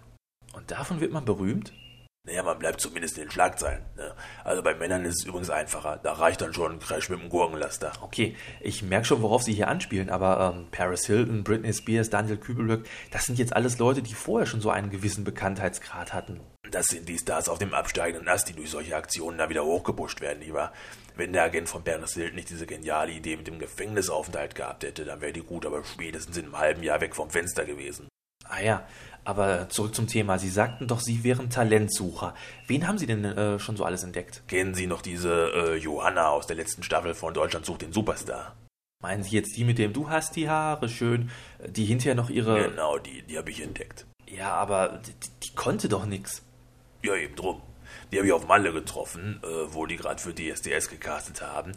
Und 0.54 0.71
davon 0.71 1.00
wird 1.00 1.12
man 1.12 1.25
berühmt? 1.25 1.73
Naja, 2.25 2.45
man 2.45 2.61
bleibt 2.61 2.81
zumindest 2.81 3.19
in 3.19 3.25
den 3.25 3.31
Schlagzeilen. 3.33 3.85
Ne? 3.97 4.14
Also 4.45 4.62
bei 4.62 4.76
Männern 4.76 5.05
ist 5.05 5.21
es 5.21 5.25
übrigens 5.25 5.50
einfacher. 5.50 5.99
Da 6.05 6.12
reicht 6.12 6.41
dann 6.41 6.55
schon 6.55 6.73
ein 6.73 6.79
Crash 6.79 7.09
mit 7.09 7.21
dem 7.21 7.29
Gurkenlaster. 7.29 7.93
Okay, 8.00 8.37
ich 8.61 8.85
merke 8.85 9.07
schon, 9.07 9.23
worauf 9.23 9.43
Sie 9.43 9.52
hier 9.52 9.67
anspielen, 9.67 10.09
aber 10.09 10.55
ähm, 10.55 10.69
Paris 10.71 11.05
Hilton, 11.07 11.43
Britney 11.43 11.73
Spears, 11.73 12.11
Daniel 12.11 12.37
Kübelberg, 12.37 12.87
das 13.11 13.25
sind 13.25 13.41
jetzt 13.41 13.57
alles 13.57 13.81
Leute, 13.81 14.02
die 14.02 14.14
vorher 14.14 14.47
schon 14.47 14.61
so 14.61 14.71
einen 14.71 14.91
gewissen 14.91 15.25
Bekanntheitsgrad 15.25 16.12
hatten. 16.12 16.41
Das 16.71 16.87
sind 16.87 17.09
die 17.09 17.19
Stars 17.19 17.49
auf 17.49 17.59
dem 17.59 17.75
absteigenden 17.75 18.29
Ast, 18.29 18.49
die 18.49 18.52
durch 18.52 18.71
solche 18.71 18.95
Aktionen 18.95 19.38
da 19.38 19.49
wieder 19.49 19.64
hochgepusht 19.64 20.21
werden, 20.21 20.43
wahr? 20.55 20.73
Wenn 21.17 21.33
der 21.33 21.43
Agent 21.43 21.69
von 21.69 21.83
Paris 21.83 22.14
Hilton 22.14 22.37
nicht 22.37 22.50
diese 22.50 22.67
geniale 22.67 23.11
Idee 23.11 23.37
mit 23.37 23.49
dem 23.49 23.59
Gefängnisaufenthalt 23.59 24.55
gehabt 24.55 24.85
hätte, 24.85 25.05
dann 25.05 25.21
wäre 25.21 25.33
die 25.33 25.43
gut, 25.43 25.67
aber 25.67 25.83
spätestens 25.85 26.37
in 26.37 26.45
einem 26.45 26.59
halben 26.59 26.83
Jahr 26.85 27.00
weg 27.00 27.17
vom 27.17 27.31
Fenster 27.31 27.64
gewesen. 27.64 28.09
Ah 28.45 28.61
ja, 28.61 28.87
aber 29.25 29.69
zurück 29.69 29.95
zum 29.95 30.07
Thema. 30.07 30.38
Sie 30.38 30.49
sagten 30.49 30.87
doch, 30.87 31.00
Sie 31.00 31.25
wären 31.25 31.50
Talentsucher. 31.50 32.35
Wen 32.67 32.87
haben 32.87 32.99
Sie 32.99 33.07
denn 33.07 33.25
äh, 33.25 33.59
schon 33.59 33.76
so 33.76 33.85
alles 33.85 34.02
entdeckt? 34.02 34.43
Kennen 34.49 34.75
Sie 34.75 34.87
noch 34.87 35.02
diese 35.02 35.52
äh, 35.55 35.76
Johanna 35.76 36.29
aus 36.29 36.47
der 36.47 36.57
letzten 36.57 36.83
Staffel 36.83 37.14
von 37.14 37.35
Deutschland 37.35 37.67
sucht 37.67 37.83
den 37.83 37.93
Superstar? 37.93 38.57
Meinen 39.00 39.23
Sie 39.23 39.37
jetzt 39.37 39.57
die, 39.57 39.64
mit 39.64 39.79
dem 39.79 39.93
du 39.93 40.09
hast 40.09 40.37
die 40.37 40.49
Haare 40.49 40.88
schön, 40.88 41.31
die 41.67 41.85
hinterher 41.85 42.14
noch 42.14 42.31
ihre... 42.31 42.71
Genau, 42.71 42.99
die, 42.99 43.23
die 43.23 43.37
habe 43.37 43.50
ich 43.50 43.61
entdeckt. 43.61 44.07
Ja, 44.29 44.55
aber 44.55 45.00
die, 45.05 45.12
die 45.43 45.55
konnte 45.55 45.88
doch 45.88 46.07
nix. 46.07 46.43
Ja, 47.02 47.14
eben 47.17 47.35
drum. 47.35 47.61
Die 48.11 48.19
habe 48.19 48.26
ich 48.26 48.33
auf 48.33 48.47
Malle 48.47 48.73
getroffen, 48.73 49.41
äh, 49.43 49.75
wo 49.75 49.87
die 49.87 49.97
gerade 49.97 50.21
für 50.21 50.35
DSDS 50.35 50.88
gecastet 50.88 51.43
haben. 51.43 51.73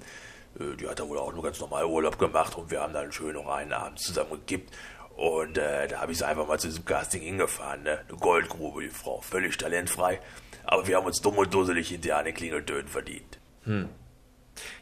Äh, 0.60 0.76
die 0.76 0.88
hat 0.88 1.00
da 1.00 1.08
wohl 1.08 1.18
auch 1.18 1.34
nur 1.34 1.44
ganz 1.44 1.60
normal 1.60 1.86
Urlaub 1.86 2.20
gemacht 2.20 2.56
und 2.58 2.72
wir 2.72 2.82
haben 2.82 2.94
dann 2.94 3.12
schön 3.12 3.34
noch 3.34 3.48
einen 3.48 3.74
Abend 3.74 4.00
zusammen 4.00 4.32
gekippt. 4.32 4.74
Und 5.16 5.58
äh, 5.58 5.88
da 5.88 6.02
habe 6.02 6.12
ich 6.12 6.18
sie 6.18 6.28
einfach 6.28 6.48
mal 6.48 6.60
zu 6.60 6.68
diesem 6.68 6.86
Casting 6.86 7.22
hingefahren. 7.22 7.84
Ne? 7.84 8.00
Eine 8.08 8.18
Goldgrube, 8.18 8.82
die 8.82 8.90
Frau, 8.90 9.22
völlig 9.22 9.58
talentfrei. 9.58 10.20
Aber 10.66 10.88
wir 10.88 10.98
haben 10.98 11.06
uns 11.06 11.22
dumm 11.22 11.38
und 11.38 11.54
dusselig 11.54 11.90
hinterher 11.90 12.24
den 12.24 12.34
Klingeltönen 12.34 12.88
verdient. 12.88 13.40
Hm. 13.64 13.90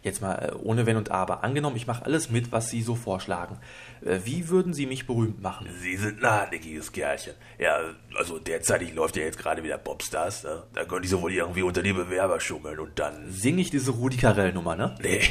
Jetzt 0.04 0.22
mal 0.22 0.36
äh, 0.36 0.52
ohne 0.56 0.86
Wenn 0.86 0.98
und 0.98 1.12
Aber. 1.12 1.44
Angenommen, 1.44 1.78
ich 1.78 1.88
mache 1.88 2.06
alles 2.06 2.30
mit, 2.30 2.52
was 2.52 2.70
Sie 2.70 2.82
so 2.82 2.94
vorschlagen. 2.94 3.58
Äh, 4.06 4.20
wie 4.26 4.50
würden 4.50 4.74
Sie 4.74 4.86
mich 4.86 5.08
berühmt 5.08 5.42
machen? 5.42 5.68
Sie 5.80 5.96
sind 5.96 6.22
ein 6.22 6.30
hartnäckiges 6.30 6.92
Kerlchen. 6.92 7.34
Ja, 7.58 7.80
also 8.18 8.38
derzeitig 8.38 8.94
läuft 8.94 9.16
ja 9.16 9.24
jetzt 9.24 9.40
gerade 9.40 9.64
wieder 9.64 9.78
Popstars. 9.78 10.44
Ne? 10.44 10.64
Da 10.74 10.84
könnte 10.84 11.06
ich 11.06 11.10
so 11.10 11.22
wohl 11.22 11.32
irgendwie 11.32 11.64
unter 11.64 11.82
die 11.82 11.94
Bewerber 11.94 12.42
schummeln 12.42 12.80
und 12.80 13.00
dann... 13.00 13.32
Singe 13.32 13.62
ich 13.62 13.70
diese 13.70 13.92
Rudi 13.92 14.18
Carell-Nummer, 14.18 14.76
ne? 14.76 14.96
Nee, 15.02 15.22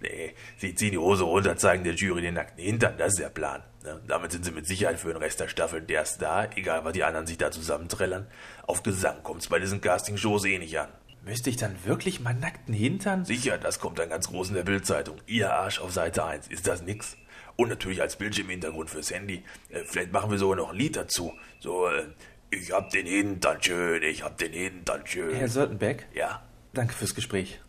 nee. 0.00 0.34
Sie 0.58 0.74
ziehen 0.74 0.92
die 0.92 0.98
Hose 0.98 1.24
runter, 1.24 1.56
zeigen 1.56 1.84
der 1.84 1.94
Jury 1.94 2.20
den 2.20 2.34
nackten 2.34 2.62
Hintern. 2.62 2.94
Das 2.98 3.14
ist 3.14 3.20
der 3.20 3.30
Plan. 3.30 3.62
Ne? 3.82 3.98
Damit 4.06 4.32
sind 4.32 4.44
sie 4.44 4.52
mit 4.52 4.66
Sicherheit 4.66 5.00
für 5.00 5.08
den 5.08 5.16
Rest 5.16 5.40
der 5.40 5.48
Staffel 5.48 5.80
der 5.80 6.04
Star, 6.04 6.50
egal 6.54 6.84
was 6.84 6.92
die 6.92 7.04
anderen 7.04 7.26
sich 7.26 7.38
da 7.38 7.50
zusammenträllern. 7.50 8.26
Auf 8.66 8.82
Gesang 8.82 9.22
kommt's 9.22 9.48
bei 9.48 9.58
diesen 9.58 9.80
Castingshows 9.80 10.44
eh 10.44 10.58
nicht 10.58 10.78
an. 10.78 10.88
Müsste 11.28 11.50
ich 11.50 11.58
dann 11.58 11.84
wirklich 11.84 12.20
meinen 12.20 12.40
nackten 12.40 12.72
Hintern? 12.72 13.26
Sicher, 13.26 13.58
das 13.58 13.80
kommt 13.80 13.98
dann 13.98 14.08
ganz 14.08 14.28
groß 14.28 14.48
in 14.48 14.54
der 14.54 14.62
Bildzeitung. 14.62 15.18
Ihr 15.26 15.52
Arsch 15.52 15.78
auf 15.78 15.92
Seite 15.92 16.24
1. 16.24 16.48
Ist 16.48 16.66
das 16.66 16.80
nix? 16.80 17.18
Und 17.56 17.68
natürlich 17.68 18.00
als 18.00 18.16
Bildschirmhintergrund 18.16 18.88
fürs 18.88 19.10
Handy. 19.10 19.44
Äh, 19.68 19.80
vielleicht 19.84 20.10
machen 20.10 20.30
wir 20.30 20.38
sogar 20.38 20.56
noch 20.56 20.70
ein 20.70 20.76
Lied 20.76 20.96
dazu. 20.96 21.34
So, 21.60 21.86
äh, 21.86 22.06
ich 22.48 22.72
hab 22.72 22.88
den 22.88 23.04
Hintern 23.04 23.62
schön, 23.62 24.02
ich 24.04 24.24
hab 24.24 24.38
den 24.38 24.54
Hintern 24.54 25.06
schön. 25.06 25.34
Herr 25.36 25.48
Sörtenbeck? 25.48 26.06
Ja. 26.14 26.42
Danke 26.72 26.94
fürs 26.94 27.14
Gespräch. 27.14 27.60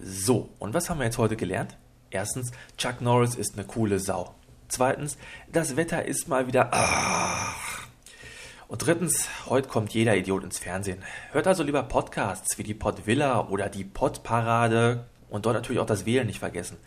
So, 0.00 0.50
und 0.58 0.74
was 0.74 0.90
haben 0.90 0.98
wir 0.98 1.04
jetzt 1.04 1.18
heute 1.18 1.36
gelernt? 1.36 1.78
Erstens, 2.10 2.50
Chuck 2.76 3.00
Norris 3.00 3.36
ist 3.36 3.54
eine 3.56 3.68
coole 3.68 4.00
Sau. 4.00 4.34
Zweitens, 4.66 5.16
das 5.46 5.76
Wetter 5.76 6.06
ist 6.06 6.26
mal 6.26 6.48
wieder. 6.48 6.70
Ach. 6.72 7.61
Und 8.72 8.84
drittens, 8.86 9.28
heute 9.50 9.68
kommt 9.68 9.92
jeder 9.92 10.16
Idiot 10.16 10.44
ins 10.44 10.58
Fernsehen. 10.58 11.02
Hört 11.32 11.46
also 11.46 11.62
lieber 11.62 11.82
Podcasts 11.82 12.56
wie 12.56 12.62
die 12.62 12.72
Podvilla 12.72 13.48
oder 13.48 13.68
die 13.68 13.84
Podparade 13.84 15.04
und 15.28 15.44
dort 15.44 15.56
natürlich 15.56 15.78
auch 15.78 15.84
das 15.84 16.06
Wählen 16.06 16.26
nicht 16.26 16.38
vergessen. 16.38 16.78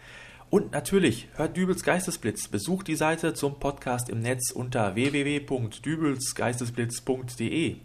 Und 0.49 0.71
natürlich, 0.71 1.27
hört 1.35 1.55
Dübels 1.55 1.83
Geistesblitz. 1.83 2.47
Besucht 2.47 2.87
die 2.87 2.95
Seite 2.95 3.35
zum 3.35 3.59
Podcast 3.59 4.09
im 4.09 4.21
Netz 4.21 4.49
unter 4.49 4.95
www.dübelsgeistesblitz.de. 4.95 7.75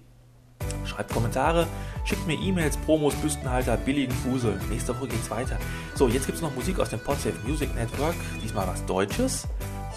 Schreibt 0.87 1.13
Kommentare, 1.13 1.67
schickt 2.07 2.27
mir 2.27 2.41
E-Mails, 2.41 2.79
Promos, 2.79 3.15
Büstenhalter, 3.17 3.77
billigen 3.77 4.15
Fusel. 4.15 4.59
Nächste 4.71 4.97
Woche 4.97 5.09
geht's 5.09 5.31
weiter. 5.31 5.59
So, 5.95 6.09
jetzt 6.09 6.25
gibt's 6.25 6.41
noch 6.41 6.55
Musik 6.55 6.81
aus 6.81 6.89
dem 6.89 7.01
Podsafe 7.01 7.37
Music 7.47 7.75
Network. 7.75 8.15
Diesmal 8.43 8.67
was 8.67 8.83
Deutsches. 8.87 9.47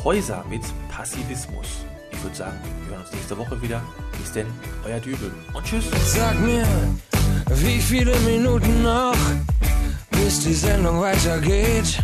Häuser 0.03 0.43
mit 0.50 0.63
Passivismus. 0.89 1.86
Ich 2.24 2.27
würde 2.27 2.38
sagen, 2.38 2.58
wir 2.86 2.96
hören 2.96 3.03
uns 3.03 3.12
nächste 3.12 3.38
Woche 3.38 3.62
wieder. 3.62 3.82
Bis 4.18 4.32
denn, 4.32 4.48
euer 4.86 4.98
Dübel. 5.01 5.30
Und 5.53 5.65
tschüss. 5.65 5.84
Sag 6.06 6.39
mir, 6.39 6.65
wie 7.50 7.82
viele 7.82 8.18
Minuten 8.22 8.82
noch, 8.82 9.18
bis 10.12 10.39
die 10.39 10.53
Sendung 10.53 11.01
weitergeht? 11.01 12.00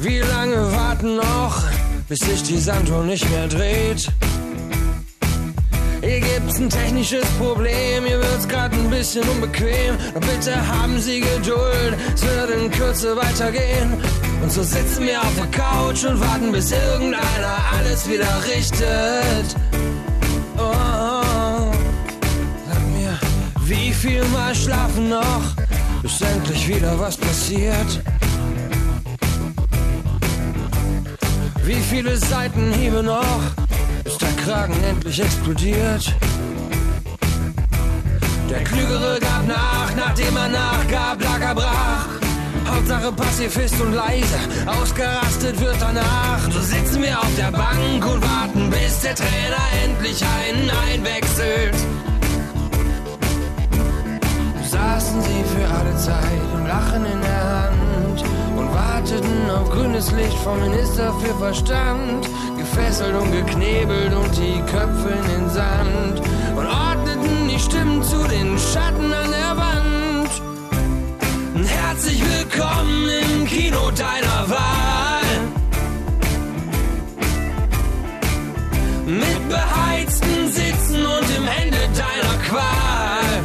Wie 0.00 0.20
lange 0.20 0.72
warten 0.72 1.16
noch, 1.16 1.64
bis 2.08 2.20
sich 2.20 2.42
die 2.44 2.56
Sanduhr 2.56 3.04
nicht 3.04 3.28
mehr 3.28 3.48
dreht? 3.48 4.10
Hier 6.00 6.20
gibt's 6.20 6.58
ein 6.58 6.70
technisches 6.70 7.26
Problem, 7.38 8.06
hier 8.06 8.20
wird's 8.20 8.48
grad 8.48 8.72
ein 8.72 8.88
bisschen 8.88 9.28
unbequem. 9.28 9.98
Doch 10.14 10.20
bitte 10.22 10.66
haben 10.66 10.98
Sie 10.98 11.20
Geduld, 11.20 11.94
es 12.14 12.22
wird 12.22 12.50
in 12.58 12.70
Kürze 12.70 13.14
weitergehen. 13.18 14.02
Und 14.42 14.50
so 14.50 14.62
sitzen 14.62 15.06
wir 15.06 15.20
auf 15.20 15.34
der 15.36 15.46
Couch 15.46 16.04
und 16.04 16.20
warten, 16.20 16.50
bis 16.50 16.72
irgendeiner 16.72 17.56
alles 17.78 18.08
wieder 18.08 18.26
richtet. 18.44 19.56
Oh, 20.58 21.72
sag 22.68 22.82
mir, 22.90 23.18
wie 23.64 23.92
viel 23.92 24.24
Mal 24.26 24.52
schlafen 24.54 25.08
noch, 25.10 25.42
bis 26.02 26.20
endlich 26.20 26.68
wieder 26.68 26.98
was 26.98 27.16
passiert? 27.16 28.02
Wie 31.64 31.80
viele 31.88 32.16
Seitenhiebe 32.16 33.02
noch, 33.02 33.40
bis 34.02 34.18
der 34.18 34.32
Kragen 34.44 34.74
endlich 34.82 35.20
explodiert? 35.20 36.14
Der 38.50 38.64
Klügere 38.64 39.18
gab 39.20 39.46
nach, 39.46 39.94
nachdem 39.96 40.36
er 40.36 40.48
nachgab, 40.48 41.22
lag 41.22 41.40
er 41.40 41.54
brach. 41.54 42.21
Hauptsache 42.74 43.12
Pazifist 43.12 43.80
und 43.80 43.92
leise, 43.92 44.38
ausgerastet 44.66 45.60
wird 45.60 45.76
danach. 45.80 46.40
So 46.50 46.60
sitzen 46.60 47.02
wir 47.02 47.18
auf 47.18 47.34
der 47.36 47.50
Bank 47.50 48.04
und 48.04 48.22
warten, 48.22 48.70
bis 48.70 49.00
der 49.00 49.14
Trainer 49.14 49.64
endlich 49.84 50.22
einen 50.22 50.70
einwechselt. 50.88 51.76
Saßen 54.64 55.22
sie 55.22 55.44
für 55.54 55.68
alle 55.68 55.96
Zeit 55.96 56.42
und 56.54 56.66
Lachen 56.66 57.04
in 57.04 57.20
der 57.20 57.44
Hand 57.62 58.24
und 58.56 58.74
warteten 58.74 59.50
auf 59.50 59.70
grünes 59.70 60.10
Licht 60.12 60.38
vom 60.38 60.58
Minister 60.60 61.12
für 61.20 61.34
Verstand. 61.34 62.26
Gefesselt 62.56 63.14
und 63.14 63.32
geknebelt 63.32 64.14
und 64.14 64.36
die 64.36 64.60
Köpfe 64.72 65.10
in 65.10 65.40
den 65.40 65.50
Sand 65.50 66.22
und 66.56 66.66
ordneten 66.66 67.48
die 67.48 67.58
Stimmen 67.58 68.02
zu 68.02 68.26
den 68.28 68.56
Schatten 68.58 69.12
an 69.12 69.30
der 69.30 69.56
Wand. 69.56 69.81
Herzlich 71.92 72.22
willkommen 72.24 73.06
im 73.06 73.46
Kino 73.46 73.90
deiner 73.90 74.48
Wahl. 74.48 75.20
Mit 79.04 79.48
beheizten 79.50 80.50
Sitzen 80.50 81.04
und 81.04 81.36
im 81.36 81.46
Ende 81.62 81.76
deiner 81.94 82.38
Qual. 82.48 83.42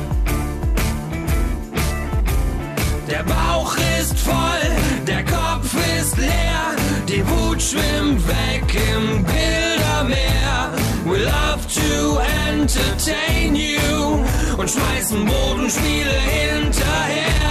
Der 3.12 3.24
Bauch 3.24 3.76
ist 4.00 4.18
voll, 4.18 4.72
der 5.06 5.26
Kopf 5.26 5.76
ist 6.00 6.16
leer, 6.18 6.74
die 7.10 7.28
Wut 7.28 7.62
schwimmt 7.62 8.26
weg 8.30 8.64
im 8.96 9.26
Bildermeer. 9.26 10.72
We 11.04 11.18
love 11.18 11.68
to 11.68 12.22
entertain 12.50 13.58
you 13.58 14.24
und 14.56 14.70
schmeißen 14.72 15.26
Bodenspiele 15.26 16.14
hinterher. 16.14 17.47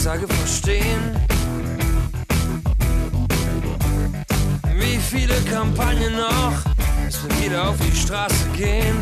Aussage 0.00 0.26
verstehen? 0.28 1.14
Wie 4.78 4.96
viele 4.96 5.34
Kampagnen 5.52 6.16
noch, 6.16 6.56
bis 7.04 7.22
wir 7.22 7.44
wieder 7.44 7.68
auf 7.68 7.76
die 7.76 7.94
Straße 7.94 8.46
gehen? 8.56 8.96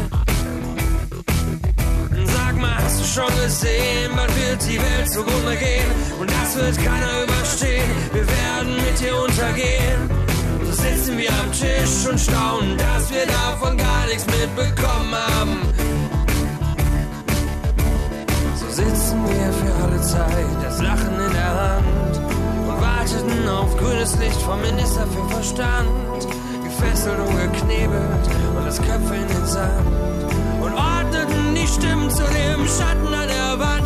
Sag 2.24 2.56
mal, 2.56 2.74
hast 2.82 2.98
du 2.98 3.04
schon 3.04 3.32
gesehen, 3.40 4.10
bald 4.16 4.34
wird 4.34 4.60
die 4.68 4.78
Welt 4.78 5.08
zugrunde 5.08 5.54
gehen 5.56 5.86
und 6.18 6.28
das 6.32 6.56
wird 6.56 6.76
keiner 6.84 7.22
überstehen. 7.22 7.88
Wir 8.12 8.26
werden 8.26 8.74
mit 8.84 8.98
dir 8.98 9.22
untergehen. 9.22 10.10
So 10.64 10.72
sitzen 10.72 11.16
wir 11.16 11.30
am 11.30 11.52
Tisch 11.52 12.10
und 12.10 12.18
staunen, 12.18 12.76
dass 12.76 13.08
wir 13.12 13.24
davon 13.24 13.76
gar 13.76 14.06
nichts 14.06 14.26
mitbekommen 14.26 15.14
haben. 15.14 15.87
Sitzen 18.78 19.24
wir 19.24 19.52
für 19.54 19.74
alle 19.82 20.00
Zeit, 20.00 20.62
das 20.62 20.80
Lachen 20.80 21.12
in 21.12 21.32
der 21.32 21.52
Hand. 21.62 22.16
Und 22.68 22.80
warteten 22.80 23.48
auf 23.48 23.76
grünes 23.76 24.16
Licht 24.20 24.40
vom 24.42 24.60
Minister 24.60 25.04
für 25.08 25.28
Verstand. 25.34 26.28
Gefesselt 26.62 27.18
und 27.18 27.36
geknebelt 27.52 28.24
und 28.56 28.64
das 28.64 28.76
Köpfe 28.80 29.16
in 29.16 29.26
den 29.26 29.46
Sand. 29.46 29.84
Und 30.62 30.72
ordneten 30.74 31.56
die 31.56 31.66
Stimmen 31.66 32.08
zu 32.08 32.22
dem 32.22 32.68
Schatten 32.68 33.12
an 33.12 33.26
der 33.26 33.58
Wand 33.58 33.77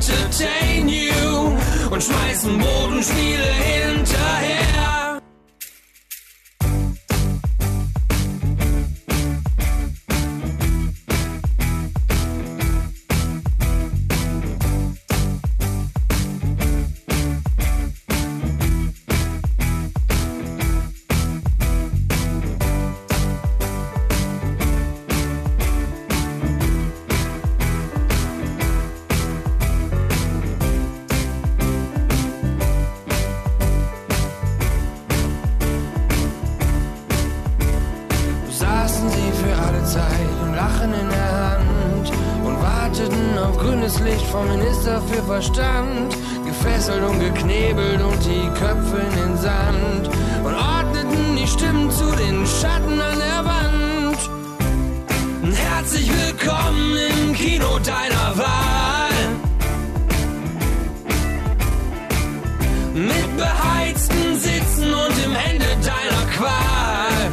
entertain 0.00 0.88
you 0.88 1.58
und 1.90 2.02
schmeißen 2.02 2.58
Bodenspiele 2.58 3.44
hinterher. 3.44 4.99
Verstand, 45.30 46.12
gefesselt 46.44 47.04
und 47.08 47.20
geknebelt 47.20 48.02
und 48.02 48.18
die 48.24 48.48
Köpfe 48.58 48.96
in 48.96 49.16
den 49.16 49.36
Sand 49.38 50.10
und 50.42 50.54
ordneten 50.54 51.36
die 51.36 51.46
Stimmen 51.46 51.88
zu 51.88 52.10
den 52.16 52.44
Schatten 52.44 53.00
an 53.00 53.16
der 53.16 53.44
Wand. 53.44 54.18
Herzlich 55.56 56.10
willkommen 56.10 56.96
im 56.96 57.32
Kino 57.32 57.78
deiner 57.78 58.38
Wahl. 58.38 59.10
Mit 62.92 63.36
beheizten 63.36 64.36
Sitzen 64.36 64.92
und 64.92 65.24
im 65.24 65.36
Ende 65.48 65.68
deiner 65.76 66.26
Qual. 66.36 67.30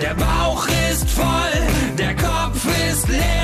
Der 0.00 0.14
Bauch 0.14 0.66
ist 0.90 1.10
voll, 1.10 1.60
der 1.98 2.16
Kopf 2.16 2.64
ist 2.90 3.06
leer, 3.08 3.37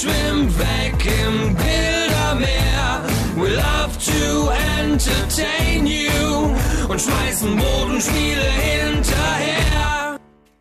schwimmt 0.00 0.56
weg 0.58 0.94
im 1.24 1.54
Bildermeer. 1.56 3.02
We 3.36 3.48
love 3.48 3.96
to 3.98 4.50
entertain 4.80 5.86
you 5.86 6.54
und 6.88 7.00
schmeißen 7.00 7.56
Bodenspiele 7.56 8.42
hinterher. 8.42 10.07